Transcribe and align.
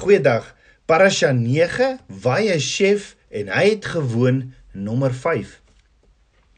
Goeiedag. 0.00 0.54
Parasha 0.88 1.28
9, 1.36 1.98
Vayeshev 2.08 3.10
en 3.36 3.50
hy 3.52 3.64
het 3.66 3.84
gewoon 3.84 4.38
nommer 4.72 5.12
5. 5.12 5.50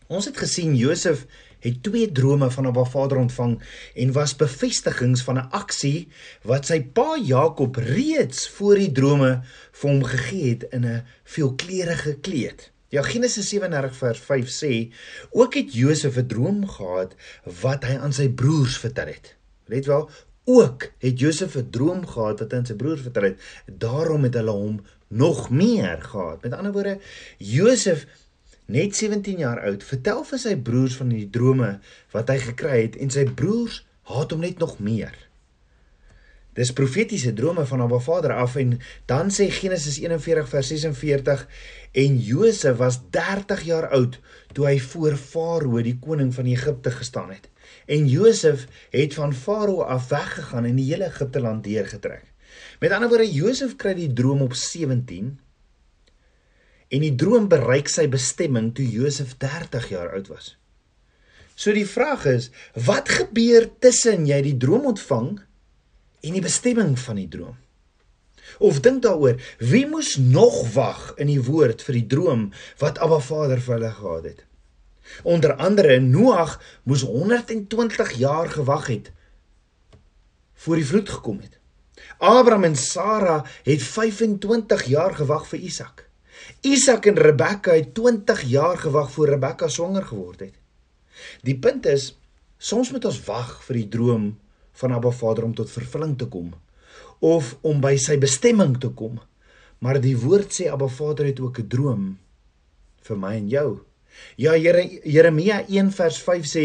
Ons 0.06 0.28
het 0.30 0.38
gesien 0.38 0.76
Josef 0.78 1.24
het 1.66 1.80
twee 1.82 2.06
drome 2.14 2.50
van 2.54 2.70
'n 2.70 2.86
Vader 2.92 3.18
ontvang 3.18 3.56
en 3.94 4.12
was 4.12 4.36
bevestigings 4.36 5.26
van 5.26 5.42
'n 5.42 5.50
aksie 5.50 6.08
wat 6.42 6.70
sy 6.70 6.80
pa 6.82 7.18
Jakob 7.18 7.76
reeds 7.76 8.48
voor 8.48 8.78
die 8.78 8.92
drome 8.92 9.42
vir 9.72 9.90
hom 9.90 10.04
gegee 10.04 10.48
het 10.48 10.62
in 10.70 10.86
'n 10.86 11.02
veelkleurige 11.24 12.14
kleed. 12.20 12.70
Ja 12.88 13.02
Genesis 13.02 13.48
37 13.48 13.96
vers 13.96 14.18
5 14.18 14.48
sê 14.62 14.94
ook 15.30 15.54
het 15.54 15.74
Josef 15.74 16.16
'n 16.16 16.26
droom 16.26 16.68
gehad 16.68 17.14
wat 17.60 17.84
hy 17.84 17.96
aan 17.98 18.12
sy 18.12 18.28
broers 18.28 18.78
vertel 18.78 19.06
het. 19.06 19.34
Let 19.66 19.86
wel, 19.86 20.10
ook 20.44 20.90
het 20.98 21.18
Josef 21.18 21.54
'n 21.56 21.70
droom 21.70 22.06
gehad 22.06 22.38
wat 22.40 22.50
hy 22.50 22.58
aan 22.58 22.66
sy 22.66 22.74
broers 22.74 23.00
vertel 23.00 23.22
het. 23.22 23.40
Daarom 23.66 24.22
het 24.22 24.34
hulle 24.34 24.50
hom 24.50 24.80
nog 25.08 25.50
meer 25.50 26.02
gehad. 26.02 26.42
Met 26.42 26.52
ander 26.52 26.72
woorde, 26.72 26.98
Josef 27.38 28.06
net 28.66 28.96
17 28.96 29.38
jaar 29.38 29.60
oud, 29.60 29.84
vertel 29.84 30.24
vir 30.24 30.38
sy 30.38 30.56
broers 30.56 30.96
van 30.96 31.08
die 31.08 31.28
drome 31.30 31.78
wat 32.10 32.28
hy 32.28 32.38
gekry 32.38 32.82
het 32.82 32.96
en 32.96 33.10
sy 33.10 33.24
broers 33.24 33.86
haat 34.02 34.30
hom 34.30 34.40
net 34.40 34.58
nog 34.58 34.78
meer. 34.78 35.14
Dis 36.52 36.72
profetiese 36.72 37.32
drome 37.32 37.64
van 37.66 37.80
Abba 37.80 37.98
Vader 37.98 38.34
af 38.36 38.56
en 38.60 38.74
dan 39.08 39.30
sê 39.32 39.48
Genesis 39.50 39.98
41 40.02 40.48
vers 40.48 40.68
46 40.68 41.46
en 41.92 42.18
Josef 42.18 42.76
was 42.76 43.00
30 43.10 43.62
jaar 43.62 43.88
oud 43.88 44.18
toe 44.52 44.66
hy 44.66 44.76
voor 44.80 45.16
Farao 45.16 45.80
die 45.80 45.96
koning 46.00 46.34
van 46.34 46.50
Egipte 46.52 46.92
gestaan 46.92 47.32
het. 47.32 47.51
En 47.86 48.08
Josef 48.08 48.66
het 48.90 49.14
van 49.14 49.34
Farao 49.34 49.82
af 49.82 50.08
weggegaan 50.08 50.64
en 50.64 50.76
die 50.76 50.88
hele 50.90 51.10
Egipte 51.10 51.40
land 51.40 51.64
deurgetrek. 51.64 52.24
Met 52.80 52.92
ander 52.92 53.08
woorde 53.08 53.32
Josef 53.32 53.76
kry 53.76 53.94
die 53.94 54.12
droom 54.12 54.42
op 54.42 54.54
17 54.54 55.38
en 56.92 57.00
die 57.00 57.14
droom 57.16 57.48
bereik 57.48 57.88
sy 57.88 58.04
bestemming 58.12 58.72
toe 58.76 58.84
Josef 58.84 59.36
30 59.40 59.88
jaar 59.88 60.12
oud 60.12 60.28
was. 60.28 60.52
So 61.54 61.72
die 61.72 61.88
vraag 61.88 62.26
is, 62.28 62.50
wat 62.74 63.08
gebeur 63.08 63.68
tussen 63.80 64.26
jy 64.28 64.40
die 64.44 64.56
droom 64.60 64.90
ontvang 64.92 65.30
en 66.22 66.36
die 66.36 66.44
bestemming 66.44 66.96
van 67.00 67.20
die 67.20 67.28
droom? 67.32 67.56
Of 68.60 68.82
dink 68.84 69.02
daaroor, 69.06 69.38
wie 69.62 69.86
moes 69.88 70.16
nog 70.20 70.58
wag 70.74 71.12
in 71.22 71.30
die 71.30 71.40
woord 71.40 71.84
vir 71.86 72.00
die 72.00 72.08
droom 72.10 72.50
wat 72.82 73.00
Abba 73.00 73.20
Vader 73.24 73.62
vir 73.62 73.78
hulle 73.78 73.92
gehad 73.96 74.28
het? 74.28 74.42
Onder 75.22 75.54
andere 75.54 76.00
Noag 76.00 76.60
moes 76.82 77.02
120 77.02 78.12
jaar 78.12 78.50
gewag 78.50 78.86
het 78.86 79.12
voor 80.62 80.78
die 80.78 80.86
vloed 80.86 81.08
gekom 81.10 81.40
het. 81.40 81.58
Abraham 82.18 82.64
en 82.64 82.76
Sara 82.76 83.44
het 83.62 83.82
25 83.82 84.84
jaar 84.84 85.14
gewag 85.14 85.46
vir 85.50 85.58
Isak. 85.58 86.08
Isak 86.60 87.06
en 87.06 87.18
Rebekka 87.18 87.74
het 87.74 87.94
20 87.94 88.42
jaar 88.42 88.78
gewag 88.78 89.10
voor 89.10 89.28
Rebekka 89.28 89.68
swanger 89.68 90.04
geword 90.06 90.40
het. 90.40 90.54
Die 91.42 91.58
punt 91.58 91.86
is, 91.86 92.12
soms 92.58 92.90
moet 92.90 93.04
ons 93.04 93.20
wag 93.26 93.58
vir 93.66 93.80
die 93.82 93.88
droom 93.88 94.30
van 94.80 94.94
Abba 94.94 95.10
Vader 95.10 95.44
om 95.44 95.54
tot 95.54 95.70
vervulling 95.70 96.16
te 96.18 96.26
kom 96.30 96.54
of 97.22 97.52
om 97.62 97.78
by 97.82 97.94
sy 98.02 98.16
bestemming 98.18 98.78
te 98.82 98.90
kom. 98.98 99.20
Maar 99.82 100.00
die 100.02 100.16
woord 100.18 100.54
sê 100.54 100.66
Abba 100.70 100.88
Vader 100.90 101.28
het 101.30 101.40
ook 101.40 101.58
'n 101.58 101.68
droom 101.68 102.18
vir 103.02 103.16
my 103.18 103.34
en 103.36 103.48
jou. 103.48 103.80
Ja 104.36 104.52
Here 104.52 104.84
Jeremia 105.04 105.62
1 105.68 105.90
vers 105.96 106.18
5 106.22 106.46
sê 106.48 106.64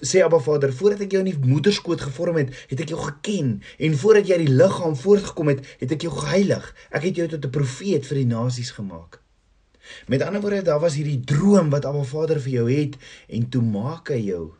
sê 0.00 0.22
Abba 0.24 0.40
Vader 0.42 0.72
voordat 0.72 1.06
ek 1.06 1.16
jou 1.16 1.22
in 1.24 1.30
die 1.30 1.50
moederskoot 1.52 2.00
gevorm 2.00 2.40
het, 2.40 2.54
het 2.70 2.80
ek 2.80 2.94
jou 2.94 3.00
geken 3.00 3.60
en 3.78 3.98
voordat 4.00 4.26
jy 4.26 4.40
uit 4.40 4.46
die 4.46 4.56
liggaam 4.56 4.96
voortgekom 4.96 5.52
het, 5.54 5.62
het 5.80 5.92
ek 5.96 6.08
jou 6.08 6.12
geheilig. 6.16 6.66
Ek 6.90 7.06
het 7.08 7.16
jou 7.16 7.28
tot 7.28 7.44
'n 7.44 7.50
profeet 7.50 8.06
vir 8.06 8.22
die 8.22 8.30
nasies 8.32 8.70
gemaak. 8.76 9.20
Met 10.06 10.22
ander 10.22 10.40
woorde, 10.40 10.62
daar 10.62 10.80
was 10.80 10.94
hierdie 10.98 11.22
droom 11.24 11.70
wat 11.70 11.84
Abba 11.84 12.02
Vader 12.02 12.40
vir 12.40 12.52
jou 12.52 12.66
het 12.70 12.96
en 13.28 13.48
toe 13.48 13.62
maak 13.62 14.10
hy 14.10 14.22
jou 14.26 14.54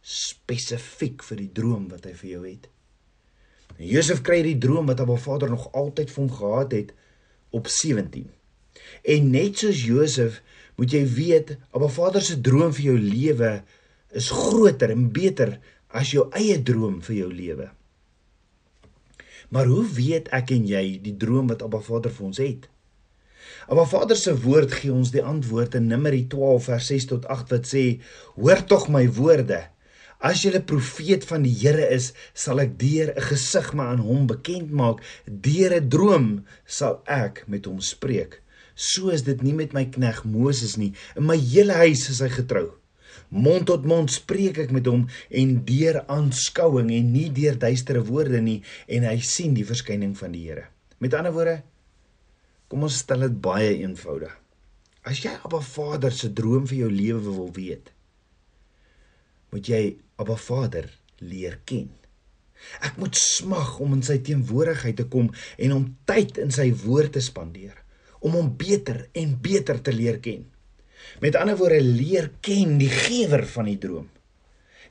spesifiek 0.00 1.22
vir 1.22 1.36
die 1.36 1.52
droom 1.52 1.88
wat 1.92 2.04
hy 2.08 2.14
vir 2.22 2.30
jou 2.30 2.42
het. 2.46 2.68
En 3.76 3.86
Josef 3.86 4.22
kry 4.22 4.42
die 4.42 4.58
droom 4.58 4.88
wat 4.90 5.00
Abba 5.00 5.16
Vader 5.16 5.50
nog 5.52 5.72
altyd 5.72 6.10
vir 6.10 6.22
hom 6.22 6.32
gehad 6.32 6.72
het 6.72 6.92
op 7.50 7.68
17. 7.68 8.30
En 9.04 9.30
net 9.30 9.58
soos 9.58 9.84
Josef 9.84 10.40
moet 10.80 10.94
jy 10.96 11.02
weet, 11.04 11.58
Abba 11.76 11.90
Vader 11.92 12.24
se 12.24 12.38
droom 12.40 12.72
vir 12.72 12.86
jou 12.86 12.96
lewe 12.96 13.50
is 14.16 14.30
groter 14.32 14.94
en 14.94 15.10
beter 15.12 15.58
as 15.92 16.14
jou 16.14 16.24
eie 16.32 16.56
droom 16.64 17.02
vir 17.04 17.16
jou 17.18 17.28
lewe. 17.28 17.66
Maar 19.52 19.68
hoe 19.68 19.84
weet 19.92 20.30
ek 20.32 20.54
en 20.56 20.64
jy 20.70 20.84
die 21.04 21.16
droom 21.20 21.50
wat 21.52 21.60
Abba 21.66 21.82
Vader 21.84 22.14
vir 22.16 22.26
ons 22.30 22.40
het? 22.40 22.68
Abba 23.68 23.84
Vader 23.92 24.16
se 24.16 24.32
woord 24.46 24.72
gee 24.78 24.94
ons 24.94 25.12
die 25.12 25.24
antwoord 25.26 25.76
in 25.76 25.90
Numeri 25.90 26.24
12 26.32 26.70
vers 26.70 26.90
6 26.94 27.08
tot 27.12 27.28
8 27.28 27.52
wat 27.52 27.68
sê: 27.68 27.84
"Hoor 28.40 28.64
tog 28.64 28.88
my 28.88 29.04
woorde. 29.20 29.60
As 30.20 30.44
jy 30.44 30.54
'n 30.56 30.64
profeet 30.64 31.24
van 31.28 31.42
die 31.42 31.56
Here 31.60 31.86
is, 31.92 32.12
sal 32.32 32.60
ek 32.60 32.78
deur 32.78 33.12
'n 33.12 33.20
gesig 33.20 33.74
my 33.74 33.84
aan 33.84 34.00
hom 34.00 34.26
bekend 34.26 34.70
maak. 34.70 35.04
Deur 35.26 35.74
'n 35.76 35.88
droom 35.88 36.46
sal 36.64 37.02
ek 37.06 37.44
met 37.48 37.66
hom 37.66 37.80
spreek." 37.80 38.40
So 38.74 39.10
is 39.14 39.24
dit 39.26 39.42
nie 39.44 39.54
met 39.56 39.74
my 39.76 39.86
knegg 39.92 40.22
Moses 40.28 40.76
nie. 40.80 40.92
In 41.18 41.26
my 41.28 41.38
hele 41.38 41.76
huis 41.82 42.06
is 42.12 42.20
hy 42.24 42.30
getrou. 42.32 42.68
Mond 43.30 43.68
tot 43.70 43.86
mond 43.86 44.10
spreek 44.10 44.58
ek 44.58 44.72
met 44.74 44.88
hom 44.90 45.04
en 45.42 45.52
deur 45.66 46.00
aanskouing 46.10 46.90
en 46.94 47.12
nie 47.14 47.28
deur 47.34 47.58
duistere 47.58 48.02
woorde 48.06 48.40
nie 48.42 48.58
en 48.90 49.06
hy 49.06 49.18
sien 49.22 49.54
die 49.54 49.66
verskyning 49.66 50.16
van 50.18 50.34
die 50.34 50.46
Here. 50.48 50.66
Met 50.98 51.14
ander 51.14 51.34
woorde, 51.34 51.60
kom 52.70 52.86
ons 52.86 53.00
stel 53.02 53.26
dit 53.26 53.36
baie 53.42 53.70
eenvoudig. 53.80 54.32
As 55.06 55.22
jy 55.22 55.32
Abba 55.38 55.62
Vader 55.64 56.14
se 56.14 56.28
droom 56.36 56.66
vir 56.68 56.82
jou 56.84 56.90
lewe 56.92 57.22
wil 57.38 57.52
weet, 57.56 57.88
moet 59.50 59.70
jy 59.70 59.82
Abba 60.20 60.36
Vader 60.38 60.90
leer 61.22 61.56
ken. 61.66 61.88
Ek 62.84 62.98
moet 63.00 63.16
smag 63.16 63.78
om 63.80 63.94
in 63.96 64.02
sy 64.04 64.18
teenwoordigheid 64.26 64.98
te 65.00 65.06
kom 65.10 65.30
en 65.56 65.76
om 65.78 65.86
tyd 66.10 66.38
in 66.42 66.52
sy 66.52 66.68
woord 66.82 67.14
te 67.16 67.22
spandeer 67.24 67.79
om 68.20 68.36
hom 68.36 68.48
beter 68.56 69.06
en 69.16 69.36
beter 69.42 69.80
te 69.82 69.92
leer 69.92 70.20
ken. 70.22 70.46
Met 71.20 71.36
ander 71.36 71.56
woorde, 71.58 71.80
leer 71.80 72.30
ken 72.44 72.78
die 72.80 72.90
gewer 72.92 73.46
van 73.54 73.68
die 73.70 73.78
droom. 73.80 74.08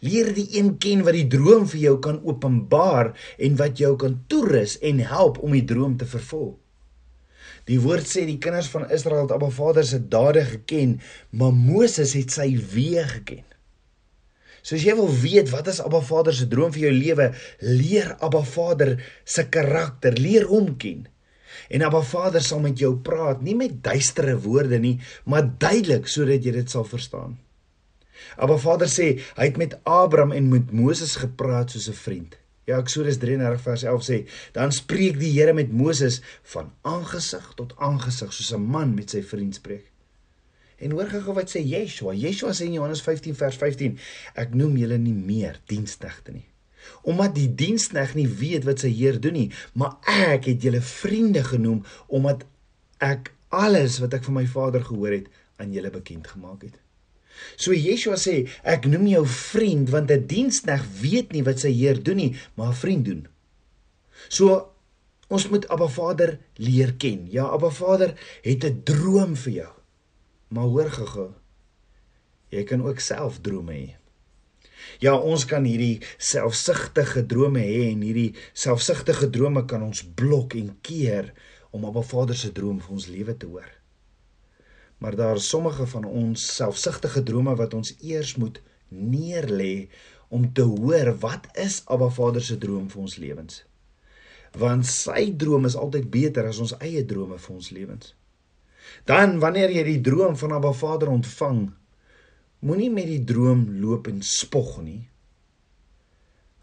Leer 0.06 0.32
die 0.34 0.48
een 0.56 0.78
ken 0.80 1.04
wat 1.04 1.18
die 1.18 1.28
droom 1.28 1.68
vir 1.68 1.82
jou 1.82 1.98
kan 2.04 2.22
openbaar 2.24 3.12
en 3.38 3.60
wat 3.60 3.82
jou 3.82 3.96
kan 4.00 4.16
toerus 4.32 4.78
en 4.86 5.02
help 5.04 5.42
om 5.44 5.54
die 5.56 5.66
droom 5.68 5.98
te 6.00 6.08
vervul. 6.08 6.54
Die 7.70 7.78
woord 7.84 8.08
sê 8.08 8.24
die 8.26 8.40
kinders 8.42 8.70
van 8.72 8.88
Israel 8.90 9.28
het 9.28 9.36
Abba 9.36 9.52
Vader 9.54 9.86
se 9.86 10.00
dade 10.00 10.42
geken, 10.48 10.98
maar 11.30 11.54
Moses 11.54 12.16
het 12.18 12.34
sy 12.34 12.54
weë 12.58 13.06
geken. 13.12 13.46
So 14.64 14.76
as 14.76 14.84
jy 14.84 14.96
wil 14.98 15.12
weet 15.22 15.52
wat 15.54 15.70
is 15.72 15.82
Abba 15.84 16.02
Vader 16.06 16.36
se 16.36 16.48
droom 16.50 16.74
vir 16.76 16.88
jou 16.88 16.96
lewe, 16.96 17.30
leer 17.62 18.16
Abba 18.26 18.42
Vader 18.48 18.96
se 19.26 19.46
karakter, 19.52 20.18
leer 20.18 20.48
hom 20.50 20.74
ken. 20.82 21.06
En 21.70 21.84
Abba 21.86 22.02
Vader 22.02 22.42
sal 22.44 22.60
met 22.64 22.80
jou 22.80 22.96
praat, 23.06 23.42
nie 23.46 23.56
met 23.58 23.78
duistere 23.84 24.36
woorde 24.40 24.80
nie, 24.80 24.98
maar 25.26 25.48
duidelik 25.62 26.08
sodat 26.08 26.46
jy 26.46 26.56
dit 26.60 26.70
sal 26.70 26.86
verstaan. 26.88 27.38
Abba 28.38 28.58
Vader 28.60 28.90
sê 28.92 29.10
hy 29.38 29.48
het 29.48 29.58
met 29.62 29.78
Abraham 29.84 30.34
en 30.36 30.50
met 30.52 30.74
Moses 30.76 31.16
gepraat 31.22 31.72
soos 31.72 31.90
'n 31.90 32.00
vriend. 32.04 32.38
Ja, 32.70 32.78
Eksodus 32.78 33.18
33 33.18 33.62
vers 33.62 33.84
11 33.84 34.04
sê, 34.04 34.18
dan 34.54 34.72
spreek 34.72 35.20
die 35.20 35.32
Here 35.32 35.54
met 35.54 35.72
Moses 35.72 36.22
van 36.44 36.72
aangesig 36.82 37.54
tot 37.56 37.74
aangesig 37.78 38.34
soos 38.34 38.54
'n 38.54 38.62
man 38.62 38.94
met 38.94 39.10
sy 39.10 39.24
vriend 39.24 39.56
spreek. 39.56 39.86
En 40.78 40.92
hoor 40.92 41.10
gou 41.10 41.34
wat 41.34 41.50
sê 41.50 41.60
Yeshua. 41.60 42.14
Yeshua 42.14 42.52
sê 42.54 42.66
in 42.66 42.74
Johannes 42.74 43.02
15 43.02 43.36
vers 43.36 43.56
15, 43.56 43.98
ek 44.36 44.54
noem 44.54 44.78
julle 44.78 44.98
nie 44.98 45.14
meer 45.14 45.60
diensknegte 45.66 46.32
nie 46.32 46.50
omdat 47.02 47.36
die 47.36 47.50
dienskneg 47.56 48.16
nie 48.16 48.28
weet 48.28 48.68
wat 48.68 48.80
sy 48.80 48.92
heer 48.94 49.20
doen 49.22 49.34
nie, 49.34 49.52
maar 49.74 49.98
ek 50.06 50.46
het 50.52 50.64
julle 50.64 50.82
vriende 50.82 51.44
genoem 51.44 51.84
omdat 52.08 52.46
ek 53.00 53.34
alles 53.50 54.00
wat 54.04 54.14
ek 54.14 54.24
van 54.28 54.40
my 54.42 54.46
Vader 54.46 54.84
gehoor 54.86 55.16
het 55.16 55.28
aan 55.60 55.74
julle 55.74 55.92
bekend 55.92 56.28
gemaak 56.28 56.64
het. 56.68 56.78
So 57.56 57.74
Yeshua 57.74 58.18
sê, 58.20 58.44
ek 58.68 58.88
noem 58.92 59.08
jou 59.08 59.24
vriend 59.26 59.90
want 59.94 60.12
'n 60.12 60.28
dienskneg 60.28 60.84
weet 61.02 61.32
nie 61.32 61.44
wat 61.44 61.60
sy 61.60 61.72
heer 61.72 62.04
doen 62.04 62.18
nie, 62.18 62.36
maar 62.56 62.72
'n 62.72 62.82
vriend 62.84 63.06
doen. 63.06 63.28
So 64.28 64.72
ons 65.30 65.48
moet 65.50 65.68
Abba 65.70 65.88
Vader 65.88 66.40
leer 66.56 66.94
ken. 66.98 67.28
Ja, 67.32 67.46
Abba 67.46 67.70
Vader 67.70 68.14
het 68.42 68.64
'n 68.64 68.82
droom 68.84 69.36
vir 69.36 69.54
jou. 69.54 69.74
Maar 70.50 70.64
hoor 70.64 70.90
gou-gou. 70.90 71.32
Jy 72.50 72.64
kan 72.64 72.82
ook 72.82 73.00
self 73.00 73.40
drome 73.42 73.74
hê. 73.74 73.96
Ja, 75.00 75.16
ons 75.16 75.46
kan 75.46 75.64
hierdie 75.64 76.02
selfsugtige 76.18 77.26
drome 77.30 77.62
hê 77.64 77.90
en 77.92 78.02
hierdie 78.02 78.34
selfsugtige 78.54 79.30
drome 79.30 79.66
kan 79.66 79.84
ons 79.86 80.04
blok 80.04 80.56
en 80.60 80.74
keer 80.82 81.34
om 81.72 81.86
op 81.86 81.96
'n 81.96 82.04
Vader 82.04 82.36
se 82.36 82.52
droom 82.52 82.82
vir 82.82 82.92
ons 82.92 83.08
lewe 83.08 83.38
te 83.38 83.46
hoor. 83.46 83.72
Maar 84.98 85.16
daar 85.16 85.36
is 85.36 85.50
sommige 85.50 85.88
van 85.88 86.06
ons 86.06 86.56
selfsugtige 86.56 87.24
drome 87.24 87.56
wat 87.56 87.74
ons 87.74 87.96
eers 88.02 88.36
moet 88.36 88.62
neerlê 88.90 89.88
om 90.28 90.54
te 90.54 90.62
hoor 90.62 91.18
wat 91.20 91.48
is 91.54 91.82
Abba 91.86 92.10
Vader 92.10 92.42
se 92.42 92.58
droom 92.58 92.90
vir 92.90 93.02
ons 93.02 93.16
lewens. 93.18 93.70
want 94.58 94.86
sy 94.86 95.30
droom 95.38 95.66
is 95.66 95.76
altyd 95.78 96.10
beter 96.10 96.48
as 96.50 96.60
ons 96.60 96.74
eie 96.82 97.04
drome 97.06 97.38
vir 97.38 97.56
ons 97.56 97.70
lewens. 97.70 98.14
Dan 99.06 99.38
wanneer 99.40 99.70
jy 99.70 99.84
die 99.86 100.02
droom 100.02 100.38
van 100.40 100.56
Abba 100.58 100.72
Vader 100.74 101.12
ontvang, 101.14 101.68
moenie 102.66 102.90
met 102.92 103.08
die 103.08 103.24
droom 103.24 103.68
loop 103.80 104.10
en 104.12 104.20
spog 104.26 104.80
nie. 104.84 105.04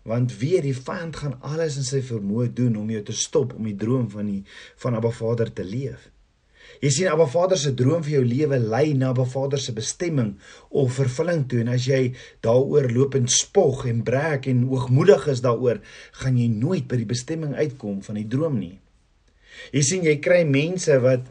Want 0.06 0.36
weer 0.38 0.62
die 0.62 0.76
vyand 0.76 1.16
gaan 1.18 1.38
alles 1.42 1.78
in 1.80 1.86
sy 1.86 2.02
vermoë 2.04 2.52
doen 2.54 2.76
om 2.78 2.90
jou 2.92 3.00
te 3.08 3.16
stop 3.16 3.56
om 3.56 3.64
die 3.66 3.78
droom 3.78 4.10
van 4.12 4.28
die 4.30 4.42
van 4.82 4.98
Abba 4.98 5.10
Vader 5.10 5.50
te 5.52 5.64
leef. 5.66 6.10
Jy 6.82 6.90
sien 6.92 7.08
Abba 7.08 7.24
Vader 7.30 7.58
se 7.58 7.72
droom 7.78 8.02
vir 8.04 8.18
jou 8.18 8.24
lewe 8.26 8.58
lei 8.60 8.90
na 8.98 9.10
Abba 9.14 9.24
Vader 9.28 9.60
se 9.62 9.72
bestemming 9.74 10.34
of 10.68 10.98
vervulling 10.98 11.46
toe 11.48 11.62
en 11.62 11.72
as 11.72 11.86
jy 11.88 12.00
daaroor 12.44 12.90
loop 12.92 13.16
en 13.18 13.28
spog 13.32 13.86
en 13.88 14.02
breek 14.06 14.50
en 14.52 14.66
hoogmoedig 14.68 15.26
is 15.32 15.42
daaroor, 15.46 15.80
gaan 16.20 16.36
jy 16.38 16.50
nooit 16.52 16.86
by 16.90 17.00
die 17.00 17.08
bestemming 17.08 17.56
uitkom 17.56 18.02
van 18.04 18.20
die 18.20 18.28
droom 18.30 18.60
nie. 18.60 18.76
Jy 19.72 19.82
sien 19.88 20.04
jy 20.04 20.18
kry 20.20 20.42
mense 20.44 21.00
wat 21.02 21.24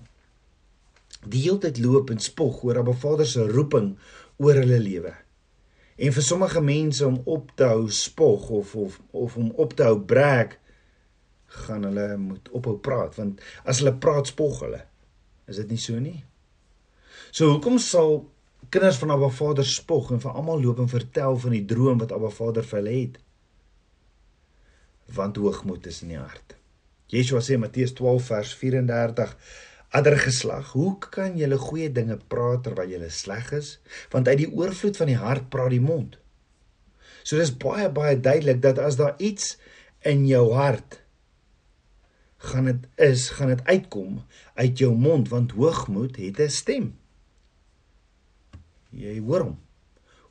die 1.25 1.45
hele 1.45 1.61
tyd 1.61 1.79
loop 1.81 2.11
en 2.13 2.21
spog 2.21 2.63
oor 2.65 2.81
Abba 2.81 2.95
Vader 2.97 3.29
se 3.29 3.45
roeping 3.45 3.93
oor 4.41 4.59
hulle 4.61 4.79
lewe. 4.81 5.13
En 5.95 6.11
vir 6.11 6.25
sommige 6.27 6.61
mense 6.61 7.05
om 7.07 7.21
op 7.25 7.51
te 7.55 7.67
hou 7.71 7.89
spog 7.91 8.49
of 8.49 8.75
of 8.75 8.99
of 9.11 9.37
om 9.39 9.51
op 9.55 9.73
te 9.73 9.87
hou 9.87 9.99
breek 9.99 10.57
gaan 11.65 11.85
hulle 11.87 12.07
moet 12.19 12.49
ophou 12.51 12.75
praat 12.87 13.15
want 13.15 13.43
as 13.63 13.79
hulle 13.79 13.95
praat 14.05 14.31
spog 14.31 14.59
hulle. 14.65 14.81
Is 15.47 15.61
dit 15.61 15.71
nie 15.71 15.81
so 15.81 15.99
nie? 16.01 16.23
So 17.31 17.53
hoekom 17.53 17.77
sal 17.79 18.25
kinders 18.73 18.99
van 19.01 19.13
Abba 19.15 19.29
Vader 19.29 19.67
spog 19.67 20.11
en 20.11 20.23
vir 20.23 20.35
almal 20.35 20.63
loop 20.63 20.81
en 20.83 20.91
vertel 20.91 21.37
van 21.43 21.55
die 21.55 21.65
droom 21.69 22.01
wat 22.01 22.11
Abba 22.15 22.31
Vader 22.33 22.65
vir 22.65 22.81
hulle 22.81 22.97
het? 22.97 23.17
Want 25.15 25.37
hoogmoed 25.37 25.85
is 25.87 26.01
in 26.01 26.15
die 26.15 26.19
hart. 26.19 26.55
Yeshua 27.13 27.41
sê 27.45 27.59
Matteus 27.61 27.93
12 27.93 28.29
vers 28.31 28.53
34 28.57 29.35
Ander 29.95 30.17
geslag, 30.19 30.73
hoe 30.75 30.91
kan 30.99 31.37
julle 31.39 31.57
goeie 31.61 31.87
dinge 31.93 32.17
praat 32.31 32.65
terwyl 32.65 32.89
julle 32.91 33.09
sleg 33.13 33.51
is? 33.55 33.77
Want 34.11 34.27
uit 34.27 34.41
die 34.43 34.51
oorvloed 34.51 34.97
van 34.99 35.11
die 35.11 35.19
hart 35.21 35.47
praat 35.53 35.71
die 35.71 35.83
mond. 35.83 36.17
So 37.23 37.39
dis 37.39 37.53
baie 37.61 37.87
baie 37.89 38.17
duidelik 38.19 38.61
dat 38.65 38.81
as 38.81 38.99
daar 38.99 39.15
iets 39.23 39.55
in 40.05 40.25
jou 40.27 40.51
hart 40.53 40.99
gaan 42.45 42.67
dit 42.69 42.83
is, 43.01 43.29
gaan 43.29 43.53
dit 43.53 43.63
uitkom 43.65 44.19
uit 44.53 44.77
jou 44.77 44.91
mond 44.93 45.29
want 45.31 45.55
hoogmoed 45.57 46.19
het 46.21 46.39
'n 46.39 46.49
stem. 46.49 46.93
Jy 48.89 49.19
hoor 49.19 49.41
hom. 49.41 49.59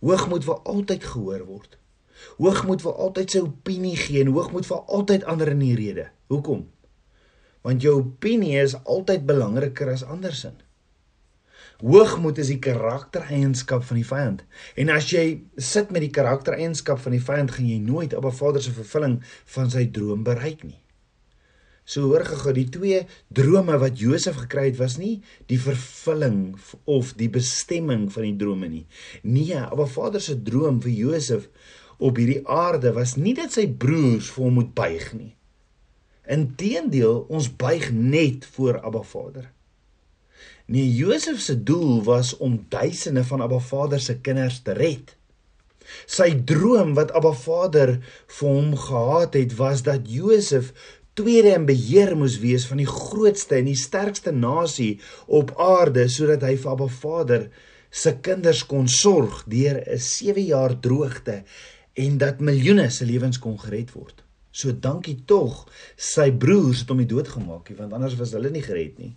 Hoogmoed 0.00 0.44
wil 0.44 0.60
altyd 0.62 1.04
gehoor 1.04 1.44
word. 1.44 1.78
Hoogmoed 2.36 2.82
wil 2.82 2.96
altyd 2.96 3.30
sy 3.30 3.38
opinie 3.38 3.96
gee 3.96 4.20
en 4.20 4.32
hoogmoed 4.32 4.66
wil 4.66 4.84
altyd 4.86 5.24
ander 5.24 5.48
in 5.48 5.58
die 5.58 5.74
rede. 5.74 6.10
Hoekom? 6.26 6.70
Want 7.64 7.82
jou 7.82 7.96
opinie 8.02 8.60
is 8.60 8.76
altyd 8.84 9.24
belangriker 9.26 9.88
as 9.92 10.04
andersin. 10.04 10.60
Hoogmoed 11.80 12.38
is 12.38 12.52
die 12.52 12.60
karaktereienskap 12.62 13.82
van 13.88 13.98
die 13.98 14.06
vyand. 14.06 14.44
En 14.80 14.92
as 14.94 15.08
jy 15.10 15.24
sit 15.56 15.90
met 15.92 16.04
die 16.04 16.12
karaktereienskap 16.14 17.00
van 17.02 17.16
die 17.16 17.24
vyand, 17.24 17.56
gaan 17.56 17.66
jy 17.68 17.80
nooit 17.82 18.14
op 18.14 18.24
'n 18.24 18.38
Vader 18.38 18.62
se 18.62 18.72
vervulling 18.72 19.20
van 19.56 19.70
sy 19.70 19.86
droom 19.90 20.22
bereik 20.24 20.62
nie. 20.62 20.80
So 21.84 22.08
hoor 22.08 22.24
gego 22.24 22.52
die 22.52 22.68
twee 22.72 23.02
drome 23.28 23.76
wat 23.78 23.98
Josef 24.00 24.36
gekry 24.36 24.70
het 24.70 24.78
was 24.78 24.96
nie 24.96 25.22
die 25.52 25.58
vervulling 25.60 26.56
of 26.88 27.12
die 27.20 27.28
bestemming 27.28 28.06
van 28.12 28.22
die 28.22 28.36
drome 28.40 28.68
nie. 28.68 28.86
Nee, 29.22 29.60
op 29.70 29.80
'n 29.80 29.92
Vader 29.96 30.20
se 30.20 30.42
droom 30.42 30.80
vir 30.80 30.92
Josef 30.92 31.48
op 31.98 32.16
hierdie 32.16 32.46
aarde 32.48 32.92
was 32.92 33.16
nie 33.16 33.34
dat 33.34 33.52
sy 33.52 33.66
broers 33.68 34.30
vir 34.30 34.44
hom 34.44 34.54
moet 34.54 34.74
buig 34.74 35.12
nie. 35.12 35.34
Inteendeel, 36.24 37.26
ons 37.28 37.50
buig 37.56 37.90
net 37.92 38.46
voor 38.54 38.80
Abba 38.80 39.02
Vader. 39.02 39.50
Nee, 40.66 40.94
Josef 40.94 41.40
se 41.44 41.62
doel 41.62 42.02
was 42.02 42.36
om 42.36 42.64
duisende 42.68 43.24
van 43.24 43.42
Abba 43.44 43.58
Vader 43.58 44.00
se 44.00 44.16
kinders 44.20 44.62
te 44.64 44.72
red. 44.72 45.12
Sy 46.08 46.30
droom 46.48 46.94
wat 46.96 47.12
Abba 47.12 47.34
Vader 47.36 47.98
vir 48.38 48.48
hom 48.48 48.72
gehad 48.86 49.36
het, 49.36 49.52
was 49.60 49.84
dat 49.84 50.08
Josef 50.08 50.72
tweede 51.12 51.52
in 51.54 51.68
beheer 51.68 52.16
moes 52.16 52.38
wees 52.40 52.64
van 52.66 52.80
die 52.80 52.88
grootste 52.88 53.60
en 53.60 53.68
die 53.68 53.78
sterkste 53.78 54.32
nasie 54.32 54.96
op 55.28 55.52
aarde 55.60 56.08
sodat 56.08 56.48
hy 56.48 56.56
vir 56.56 56.72
Abba 56.72 56.88
Vader 56.88 57.48
se 57.94 58.16
kinders 58.24 58.64
kon 58.66 58.88
sorg 58.90 59.44
deur 59.46 59.78
'n 59.84 60.00
7 60.00 60.42
jaar 60.42 60.80
droogte 60.80 61.42
en 61.94 62.18
dat 62.18 62.40
miljoene 62.40 62.90
se 62.90 63.04
lewens 63.04 63.38
kon 63.38 63.58
gered 63.60 63.92
word. 63.92 64.23
So 64.54 64.70
dankie 64.70 65.16
tog 65.26 65.64
sy 65.98 66.28
broers 66.30 66.84
het 66.84 66.90
hom 66.92 67.02
die 67.02 67.10
dood 67.10 67.28
gemaak, 67.32 67.72
want 67.78 67.94
anders 67.96 68.14
was 68.20 68.34
hulle 68.36 68.52
nie 68.54 68.62
gered 68.62 69.00
nie. 69.02 69.14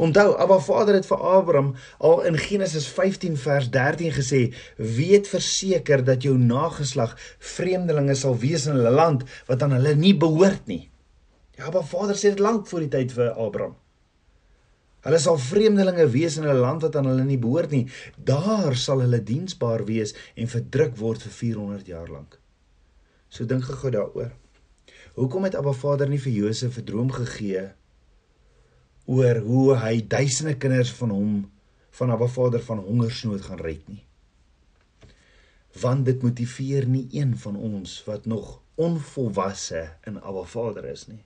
Onthou, 0.00 0.30
Abba 0.40 0.56
Vader 0.62 0.96
het 0.96 1.08
vir 1.08 1.20
Abraham 1.20 1.72
al 1.98 2.22
in 2.30 2.38
Genesis 2.40 2.86
15 2.88 3.34
vers 3.36 3.66
13 3.74 4.14
gesê: 4.14 4.40
"Weet 4.76 5.28
verseker 5.28 6.04
dat 6.04 6.22
jou 6.22 6.36
nageslag 6.38 7.16
vreemdelinge 7.38 8.14
sal 8.14 8.38
wees 8.38 8.66
in 8.66 8.78
hulle 8.78 8.94
land 8.94 9.26
wat 9.50 9.62
aan 9.62 9.76
hulle 9.76 9.94
nie 9.94 10.14
behoort 10.14 10.66
nie." 10.66 10.88
Ja, 11.58 11.66
Abba 11.66 11.82
Vader 11.82 12.14
sê 12.14 12.32
dit 12.32 12.40
lank 12.40 12.66
voor 12.66 12.86
die 12.86 12.94
tyd 12.94 13.12
vir 13.12 13.34
Abraham. 13.34 13.76
Hulle 15.06 15.18
sal 15.18 15.38
vreemdelinge 15.38 16.08
wees 16.10 16.36
in 16.36 16.46
'n 16.46 16.60
land 16.60 16.82
wat 16.82 16.96
aan 16.96 17.06
hulle 17.06 17.24
nie 17.24 17.38
behoort 17.38 17.70
nie. 17.70 17.86
Daar 18.16 18.76
sal 18.76 19.00
hulle 19.00 19.22
diensbaar 19.22 19.84
wees 19.84 20.14
en 20.34 20.48
verdruk 20.48 20.96
word 20.96 21.22
vir 21.22 21.32
400 21.32 21.86
jaar 21.86 22.08
lank. 22.08 22.40
So 23.36 23.44
dink 23.44 23.66
gou 23.68 23.90
daaroor. 23.92 24.30
Hoekom 25.16 25.44
het 25.44 25.56
Abba 25.58 25.74
Vader 25.76 26.08
nie 26.08 26.20
vir 26.20 26.32
Josef 26.32 26.78
'n 26.78 26.84
droom 26.88 27.10
gegee 27.12 27.68
oor 29.04 29.38
hoe 29.44 29.76
hy 29.76 30.06
duisende 30.08 30.56
kinders 30.56 30.92
van 30.92 31.10
hom 31.10 31.50
van 31.90 32.10
Abba 32.10 32.26
Vader 32.26 32.60
van 32.60 32.78
hongersnood 32.78 33.40
gaan 33.40 33.60
red 33.60 33.88
nie? 33.88 34.04
Want 35.80 36.04
dit 36.04 36.22
motiveer 36.22 36.88
nie 36.88 37.08
een 37.12 37.36
van 37.36 37.56
ons 37.56 38.04
wat 38.04 38.26
nog 38.26 38.60
onvolwasse 38.74 39.96
in 40.04 40.20
Abba 40.20 40.44
Vader 40.44 40.84
is 40.84 41.06
nie. 41.06 41.24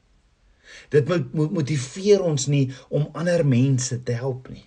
Dit 0.89 1.09
moet 1.09 1.53
motiveer 1.53 2.23
ons 2.23 2.47
nie 2.47 2.73
om 2.89 3.09
ander 3.12 3.47
mense 3.47 4.03
te 4.03 4.12
help 4.12 4.49
nie. 4.49 4.67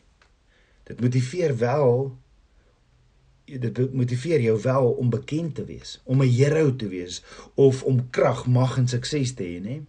Dit 0.84 1.00
motiveer 1.02 1.58
wel 1.58 2.18
dit 3.46 3.94
motiveer 3.94 4.42
jou 4.42 4.62
wel 4.62 4.92
om 4.92 5.10
bekend 5.10 5.56
te 5.56 5.66
wees, 5.66 6.02
om 6.04 6.22
'n 6.22 6.30
hero 6.30 6.76
te 6.76 6.88
wees 6.88 7.24
of 7.56 7.84
om 7.84 8.10
krag, 8.10 8.46
mag 8.46 8.78
en 8.78 8.88
sukses 8.88 9.34
te 9.34 9.44
hê, 9.44 9.60
nê? 9.62 9.82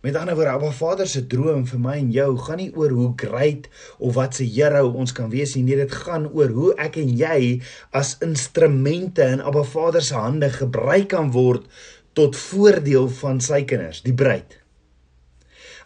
Met 0.00 0.16
ander 0.16 0.34
woorde, 0.34 0.50
Abba 0.50 0.70
Vader 0.70 1.06
se 1.06 1.26
droom 1.26 1.66
vir 1.66 1.78
my 1.78 1.96
en 1.98 2.10
jou 2.10 2.38
gaan 2.38 2.56
nie 2.56 2.72
oor 2.74 2.90
hoe 2.90 3.12
great 3.16 3.68
of 3.98 4.14
wat 4.14 4.34
se 4.34 4.44
hero 4.44 4.88
ons 4.88 5.12
kan 5.12 5.30
wees 5.30 5.54
nie, 5.54 5.62
nee, 5.62 5.76
dit 5.76 5.92
gaan 5.92 6.26
oor 6.32 6.48
hoe 6.48 6.74
ek 6.74 6.96
en 6.96 7.16
jy 7.18 7.62
as 7.90 8.16
instrumente 8.26 9.22
in 9.22 9.40
Abba 9.40 9.62
Vader 9.62 10.02
se 10.02 10.14
hande 10.14 10.50
gebruik 10.50 11.08
kan 11.14 11.30
word 11.30 11.68
tot 12.18 12.36
voordeel 12.36 13.08
van 13.22 13.40
sy 13.40 13.62
kinders, 13.62 14.02
die 14.02 14.14
bruid. 14.14 14.58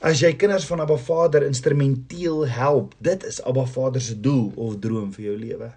As 0.00 0.20
jy 0.20 0.32
kinders 0.36 0.66
van 0.68 0.80
Abba 0.80 0.96
Vader 0.96 1.44
instrumenteel 1.46 2.46
help, 2.46 2.94
dit 3.00 3.24
is 3.24 3.42
Abba 3.44 3.66
Vader 3.66 4.00
se 4.00 4.16
doel 4.20 4.52
of 4.56 4.78
droom 4.80 5.12
vir 5.12 5.30
jou 5.30 5.36
lewe. 5.44 5.70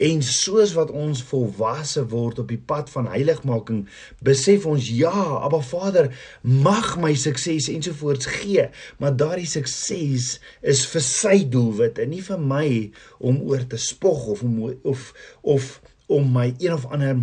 En 0.00 0.22
soos 0.24 0.72
wat 0.72 0.90
ons 0.96 1.20
volwasse 1.28 2.06
word 2.08 2.38
op 2.40 2.48
die 2.48 2.60
pad 2.72 2.88
van 2.88 3.10
heiligmaking, 3.12 3.82
besef 4.24 4.64
ons 4.68 4.88
ja, 4.96 5.12
Abba 5.44 5.60
Vader 5.60 6.08
mag 6.40 6.94
my 7.02 7.12
sukses 7.20 7.68
ensovoorts 7.68 8.30
gee, 8.38 8.70
maar 8.96 9.12
daardie 9.20 9.48
sukses 9.50 10.30
is 10.64 10.86
vir 10.88 11.04
sy 11.04 11.36
doelwit 11.52 12.00
en 12.00 12.14
nie 12.14 12.24
vir 12.24 12.40
my 12.40 12.68
om 13.18 13.42
oor 13.44 13.66
te 13.68 13.80
spog 13.90 14.30
of 14.32 14.42
om 14.46 14.56
of 14.88 15.10
of 15.44 15.68
om 16.10 16.32
my 16.32 16.48
een 16.56 16.72
of 16.74 16.88
ander 16.88 17.14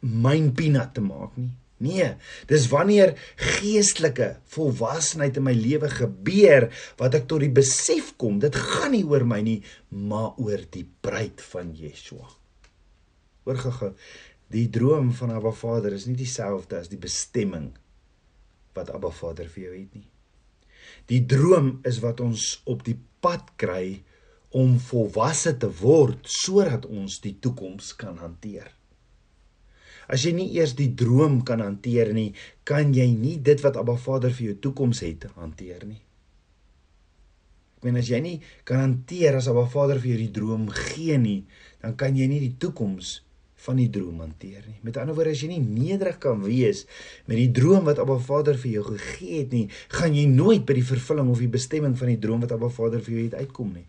myn 0.00 0.52
peanut 0.54 0.94
te 0.94 1.02
maak 1.02 1.34
nie. 1.34 1.50
Nee, 1.82 2.12
dis 2.46 2.68
wanneer 2.70 3.16
geestelike 3.58 4.36
volwassenheid 4.54 5.40
in 5.40 5.46
my 5.48 5.54
lewe 5.58 5.90
gebeur 5.90 6.68
wat 7.00 7.16
ek 7.18 7.26
tot 7.30 7.42
die 7.42 7.50
besef 7.52 8.12
kom, 8.20 8.38
dit 8.42 8.54
gaan 8.54 8.94
nie 8.94 9.02
oor 9.10 9.26
my 9.26 9.40
nie, 9.42 9.58
maar 9.90 10.38
oor 10.38 10.62
die 10.70 10.86
bruid 11.02 11.42
van 11.50 11.74
Yeshua. 11.74 12.28
Hoor 13.44 13.60
gou, 13.60 13.90
die 14.54 14.68
droom 14.72 15.10
van 15.18 15.34
Abba 15.34 15.52
Vader 15.56 15.96
is 15.96 16.06
nie 16.06 16.16
dieselfde 16.16 16.78
as 16.78 16.90
die 16.92 17.00
bestemming 17.00 17.72
wat 18.74 18.92
Abba 18.94 19.10
Vader 19.14 19.50
vir 19.50 19.66
jou 19.66 19.74
het 19.74 19.98
nie. 19.98 20.08
Die 21.10 21.24
droom 21.28 21.80
is 21.88 21.98
wat 22.04 22.22
ons 22.22 22.62
op 22.70 22.84
die 22.86 22.96
pad 23.24 23.50
kry 23.60 24.04
om 24.54 24.78
volwasse 24.78 25.56
te 25.58 25.68
word 25.82 26.28
sodat 26.30 26.86
ons 26.86 27.18
die 27.24 27.34
toekoms 27.42 27.92
kan 27.98 28.20
hanteer. 28.22 28.70
As 30.08 30.24
jy 30.26 30.34
nie 30.36 30.48
eers 30.56 30.74
die 30.78 30.90
droom 30.96 31.42
kan 31.46 31.62
hanteer 31.64 32.12
nie, 32.16 32.32
kan 32.68 32.92
jy 32.94 33.06
nie 33.12 33.36
dit 33.42 33.60
wat 33.64 33.78
Abba 33.80 33.96
Vader 34.00 34.34
vir 34.34 34.50
jou 34.50 34.56
toekoms 34.68 35.02
het 35.04 35.28
hanteer 35.36 35.84
nie. 35.88 36.00
Ek 37.78 37.86
meen 37.88 38.00
as 38.00 38.08
jy 38.08 38.20
nie 38.24 38.38
kan 38.68 38.82
hanteer 38.82 39.38
as 39.40 39.48
Abba 39.52 39.66
Vader 39.70 40.00
vir 40.02 40.14
jou 40.14 40.22
die 40.24 40.34
droom 40.40 40.68
gee 40.72 41.18
nie, 41.20 41.40
dan 41.84 41.96
kan 42.00 42.16
jy 42.16 42.28
nie 42.30 42.42
die 42.44 42.56
toekoms 42.60 43.20
van 43.64 43.80
die 43.80 43.88
droom 43.88 44.20
hanteer 44.20 44.64
nie. 44.68 44.76
Met 44.84 44.98
ander 45.00 45.16
woorde, 45.16 45.32
as 45.32 45.40
jy 45.44 45.54
nie 45.54 45.62
nederig 45.62 46.18
kan 46.20 46.42
wees 46.44 46.84
met 47.30 47.38
die 47.40 47.50
droom 47.54 47.88
wat 47.88 48.00
Abba 48.02 48.18
Vader 48.20 48.58
vir 48.60 48.78
jou 48.78 48.84
gegee 48.90 49.40
het 49.40 49.56
nie, 49.56 49.66
gaan 49.94 50.16
jy 50.16 50.26
nooit 50.28 50.66
by 50.68 50.76
die 50.76 50.84
vervulling 50.84 51.32
of 51.32 51.40
die 51.40 51.52
bestemming 51.52 51.96
van 51.96 52.12
die 52.12 52.20
droom 52.20 52.44
wat 52.44 52.52
Abba 52.56 52.68
Vader 52.72 53.04
vir 53.04 53.16
jou 53.16 53.26
het 53.30 53.38
uitkom 53.40 53.72
nie. 53.72 53.86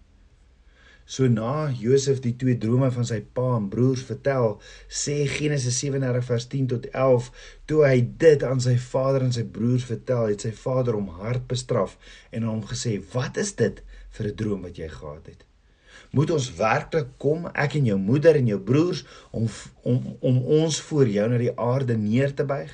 So 1.05 1.27
na 1.29 1.69
Josef 1.69 2.17
die 2.23 2.33
twee 2.33 2.57
drome 2.57 2.87
van 2.89 3.05
sy 3.05 3.19
pa 3.37 3.51
en 3.59 3.67
broers 3.69 4.01
vertel, 4.07 4.55
sê 4.89 5.19
Genesis 5.29 5.77
37 5.83 6.25
vers 6.25 6.47
10 6.49 6.69
tot 6.71 6.87
11, 6.89 7.27
toe 7.69 7.83
hy 7.85 7.99
dit 8.23 8.45
aan 8.47 8.63
sy 8.65 8.73
vader 8.81 9.27
en 9.27 9.35
sy 9.35 9.43
broers 9.57 9.85
vertel, 9.85 10.31
het 10.33 10.47
sy 10.47 10.53
vader 10.57 10.97
hom 10.97 11.11
hard 11.21 11.45
bestraf 11.51 11.93
en 12.33 12.49
hom 12.49 12.63
gesê: 12.65 12.97
"Wat 13.13 13.37
is 13.37 13.53
dit 13.53 13.83
vir 14.17 14.31
'n 14.31 14.35
droom 14.35 14.61
wat 14.65 14.81
jy 14.81 14.89
gehad 14.89 15.27
het?" 15.29 15.45
Moet 16.11 16.31
ons 16.31 16.51
werklik 16.57 17.07
kom, 17.17 17.47
ek 17.53 17.75
en 17.75 17.85
jou 17.85 17.97
moeder 17.97 18.35
en 18.35 18.47
jou 18.47 18.59
broers 18.59 19.05
om 19.31 19.47
om 19.83 20.17
om 20.21 20.37
ons 20.61 20.81
voor 20.81 21.07
jou 21.07 21.29
na 21.29 21.37
die 21.37 21.57
aarde 21.59 21.97
neer 21.97 22.33
te 22.33 22.45
buig? 22.45 22.71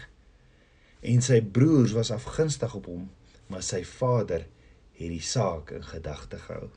En 1.02 1.22
sy 1.22 1.42
broers 1.42 1.92
was 1.92 2.12
afgunstig 2.12 2.76
op 2.76 2.86
hom, 2.86 3.10
maar 3.48 3.62
sy 3.62 3.84
vader 3.84 4.46
het 4.94 5.10
die 5.10 5.20
saak 5.20 5.72
in 5.72 5.84
gedagte 5.84 6.38
gehou. 6.38 6.70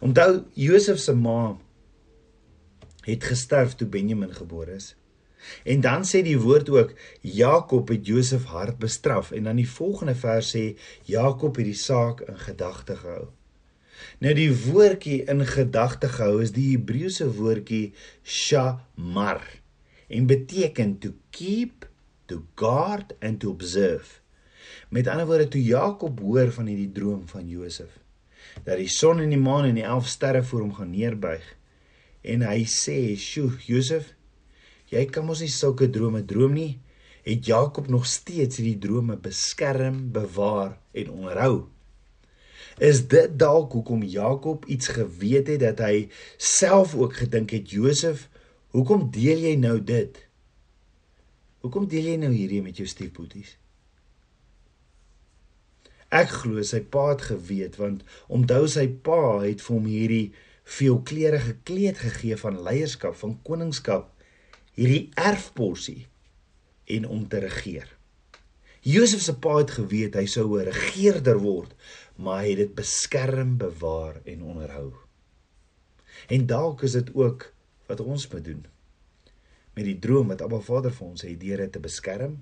Onthou 0.00 0.44
Josef 0.52 0.98
se 0.98 1.14
ma 1.14 1.56
het 3.06 3.24
gesterf 3.24 3.74
toe 3.74 3.88
Benjamin 3.88 4.34
gebore 4.34 4.74
is. 4.74 4.94
En 5.62 5.80
dan 5.80 6.04
sê 6.04 6.22
die 6.26 6.38
woord 6.42 6.70
ook 6.74 6.94
Jakob 7.20 7.88
het 7.88 8.06
Josef 8.06 8.48
hard 8.50 8.78
bestraf 8.82 9.30
en 9.30 9.46
dan 9.46 9.60
die 9.60 9.68
volgende 9.70 10.14
vers 10.18 10.50
sê 10.56 10.64
Jakob 11.06 11.56
het 11.56 11.68
die 11.68 11.78
saak 11.78 12.24
in 12.26 12.38
gedagte 12.38 12.96
gehou. 12.96 13.28
Nou 14.20 14.32
die 14.36 14.50
woordjie 14.52 15.22
in 15.30 15.44
gedagte 15.46 16.10
gehou 16.12 16.42
is 16.42 16.52
die 16.56 16.72
Hebreëse 16.72 17.28
woordjie 17.38 17.92
shamar 18.22 19.44
en 20.08 20.26
beteken 20.26 20.98
to 21.02 21.14
keep, 21.30 21.86
to 22.26 22.42
guard 22.54 23.14
and 23.20 23.40
to 23.40 23.50
observe. 23.50 24.20
Met 24.90 25.06
ander 25.06 25.26
woorde 25.26 25.48
toe 25.48 25.62
Jakob 25.62 26.20
hoor 26.20 26.50
van 26.52 26.66
hierdie 26.66 26.92
droom 26.92 27.22
van 27.30 27.48
Josef 27.48 28.02
dat 28.64 28.80
die 28.80 28.90
son 28.90 29.20
en 29.20 29.30
die 29.32 29.40
maan 29.40 29.68
en 29.68 29.76
die 29.78 29.84
11 29.84 30.08
sterre 30.08 30.42
voor 30.42 30.60
hom 30.60 30.74
gaan 30.74 30.90
neerbuig. 30.90 31.44
En 32.22 32.42
hy 32.42 32.64
sê, 32.64 33.16
"Sjoe, 33.16 33.52
Josef, 33.66 34.14
jy 34.88 35.04
kan 35.06 35.26
mos 35.26 35.40
nie 35.40 35.48
sulke 35.48 35.90
drome 35.90 36.24
droom 36.24 36.52
nie." 36.52 36.78
Het 37.22 37.46
Jakob 37.46 37.88
nog 37.88 38.06
steeds 38.06 38.56
hierdie 38.56 38.78
drome 38.78 39.16
beskerm, 39.16 40.12
bewaar 40.12 40.78
en 40.92 41.10
onderhou? 41.10 41.66
Is 42.78 43.08
dit 43.08 43.38
dalk 43.38 43.72
hoekom 43.72 44.02
Jakob 44.02 44.64
iets 44.64 44.88
geweet 44.88 45.46
het 45.46 45.60
dat 45.60 45.78
hy 45.78 46.08
self 46.36 46.94
ook 46.94 47.14
gedink 47.14 47.50
het, 47.50 47.70
"Josef, 47.70 48.28
hoekom 48.70 49.10
deel 49.10 49.38
jy 49.38 49.56
nou 49.56 49.84
dit?" 49.84 50.26
Hoekom 51.60 51.88
deel 51.88 52.04
jy 52.04 52.16
nou 52.16 52.32
hierdie 52.32 52.62
met 52.62 52.76
jou 52.76 52.86
stiefpoeties? 52.86 53.56
Ek 56.14 56.30
glo 56.42 56.62
sy 56.62 56.80
pa 56.80 57.08
het 57.12 57.26
geweet 57.30 57.78
want 57.80 58.04
onthou 58.30 58.66
sy 58.70 58.86
pa 58.88 59.42
het 59.42 59.62
vir 59.64 59.74
hom 59.74 59.88
hierdie 59.90 60.26
veelkleurige 60.66 61.56
kleed 61.66 61.98
gegee 62.02 62.36
van 62.38 62.60
leierskap, 62.62 63.14
van 63.14 63.36
koningskap, 63.46 64.10
hierdie 64.74 65.10
erfporsie 65.14 66.06
en 66.86 67.06
om 67.06 67.26
te 67.28 67.40
regeer. 67.42 67.88
Josef 68.86 69.22
se 69.22 69.34
pa 69.42 69.56
het 69.58 69.72
geweet 69.74 70.14
hy 70.14 70.26
sou 70.30 70.46
'n 70.58 70.70
regerder 70.70 71.38
word, 71.38 71.74
maar 72.16 72.42
hy 72.42 72.50
het 72.50 72.58
dit 72.58 72.74
beskerm, 72.74 73.56
bewaar 73.58 74.20
en 74.24 74.42
onderhou. 74.42 74.94
En 76.28 76.46
dalk 76.46 76.82
is 76.82 76.92
dit 76.92 77.14
ook 77.14 77.52
wat 77.86 78.00
ons 78.00 78.28
moet 78.28 78.44
doen 78.44 78.66
met 79.76 79.84
die 79.84 79.98
droom 79.98 80.28
wat 80.28 80.42
Abba 80.42 80.60
Vader 80.60 80.92
vir 80.92 81.06
ons 81.06 81.22
het, 81.22 81.40
dit 81.40 81.72
te 81.72 81.78
beskerm, 81.78 82.40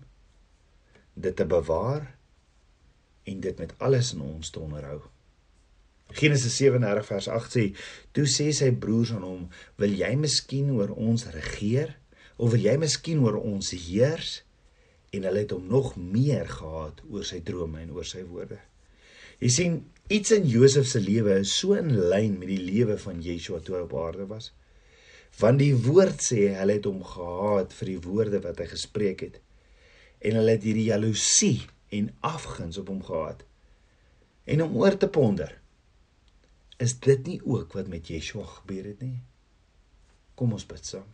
dit 1.15 1.37
te 1.37 1.45
bewaar 1.45 2.14
en 3.25 3.41
dit 3.41 3.59
met 3.59 3.75
alles 3.79 4.13
in 4.15 4.21
ons 4.25 4.51
te 4.51 4.61
onderhou. 4.61 5.01
Genesis 6.15 6.57
37 6.57 7.07
vers 7.07 7.29
8 7.29 7.57
sê: 7.57 7.65
"Toe 8.13 8.27
sê 8.29 8.51
sy 8.53 8.71
broers 8.73 9.13
aan 9.13 9.23
hom: 9.23 9.49
"Wil 9.77 9.93
jy 9.97 10.15
miskien 10.17 10.71
oor 10.71 10.91
ons 10.91 11.27
regeer 11.27 11.97
of 12.37 12.51
wil 12.51 12.61
jy 12.61 12.77
miskien 12.77 13.21
oor 13.25 13.37
ons 13.41 13.71
heers?" 13.71 14.45
En 15.11 15.23
hulle 15.23 15.39
het 15.39 15.51
hom 15.51 15.67
nog 15.67 15.97
meer 15.97 16.49
gehaat 16.49 17.01
oor 17.11 17.25
sy 17.25 17.41
drome 17.41 17.81
en 17.81 17.91
oor 17.91 18.05
sy 18.05 18.23
woorde. 18.23 18.59
Jy 19.41 19.49
sien, 19.49 19.91
iets 20.09 20.31
in 20.31 20.47
Josef 20.47 20.87
se 20.87 21.01
lewe 21.01 21.39
is 21.41 21.55
so 21.55 21.75
in 21.75 21.91
lyn 22.11 22.39
met 22.39 22.49
die 22.49 22.63
lewe 22.63 22.99
van 22.99 23.23
Yeshua 23.23 23.61
toe 23.61 23.81
op 23.83 23.95
aarde 23.95 24.27
was. 24.27 24.53
Want 25.39 25.59
die 25.59 25.75
woord 25.75 26.23
sê 26.23 26.55
hulle 26.55 26.73
het 26.79 26.85
hom 26.85 27.03
gehaat 27.03 27.73
vir 27.73 27.87
die 27.87 28.01
woorde 28.01 28.41
wat 28.41 28.59
hy 28.59 28.67
gespreek 28.67 29.21
het. 29.21 29.41
En 30.21 30.39
hulle 30.39 30.51
het 30.51 30.63
hierdie 30.63 30.91
jaloesie 30.93 31.67
en 31.89 32.11
afguns 32.21 32.79
op 32.79 32.89
hom 32.89 33.03
gehad. 33.05 33.45
En 34.45 34.63
om 34.63 34.77
oor 34.77 34.97
te 34.97 35.09
ponder, 35.09 35.61
is 36.77 36.99
dit 36.99 37.27
nie 37.27 37.41
ook 37.45 37.73
wat 37.73 37.89
met 37.89 38.09
Yeshua 38.09 38.45
gebeur 38.45 38.85
het 38.85 39.01
nie? 39.01 39.23
Kom 40.35 40.53
ons 40.53 40.67
bid 40.67 40.87
saam. 40.87 41.07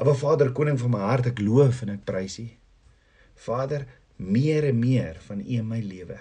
Aba 0.00 0.14
Vader, 0.16 0.52
koning 0.52 0.78
van 0.80 0.94
my 0.94 1.02
hart, 1.04 1.28
ek 1.32 1.42
loof 1.42 1.82
en 1.84 1.94
ek 1.94 2.06
prys 2.08 2.38
U. 2.42 2.48
Vader, 3.44 3.86
meer 4.16 4.68
en 4.70 4.78
meer 4.80 5.20
van 5.26 5.42
U 5.42 5.46
in 5.58 5.68
my 5.68 5.80
lewe. 5.84 6.18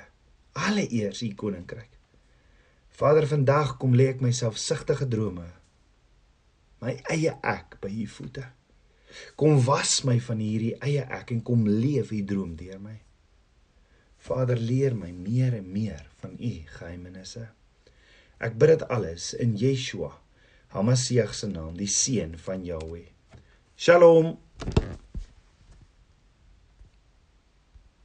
Alle 0.59 0.85
eer 0.91 1.15
U 1.15 1.29
koninkryk. 1.39 1.89
Vader, 3.01 3.27
vandag 3.27 3.77
kom 3.81 3.95
lê 3.97 4.11
ek 4.11 4.21
myself 4.21 4.59
sigtige 4.61 5.07
drome. 5.09 5.47
My 6.83 6.97
eie 7.13 7.37
ek 7.45 7.79
by 7.81 7.91
U 8.03 8.07
voete. 8.17 8.43
Kom 9.39 9.57
was 9.65 10.01
my 10.07 10.17
van 10.23 10.41
hierdie 10.43 10.75
eie 10.83 11.05
ek 11.07 11.33
en 11.35 11.41
kom 11.45 11.63
leef 11.67 12.11
U 12.11 12.21
droom 12.27 12.55
deur 12.59 12.79
my. 12.83 12.97
Vader 14.21 14.59
leer 14.59 14.93
my 14.95 15.09
meer 15.11 15.55
en 15.57 15.71
meer 15.73 16.03
van 16.21 16.35
u 16.37 16.51
geheimenisse. 16.77 17.47
Ek 18.41 18.57
bid 18.57 18.75
dit 18.75 18.83
alles 18.93 19.31
in 19.33 19.55
Yeshua, 19.57 20.11
Hamasieg 20.71 21.33
se 21.35 21.49
naam, 21.49 21.73
die 21.75 21.89
seun 21.89 22.37
van 22.45 22.63
Jahweh. 22.65 23.09
Shalom. 23.75 24.37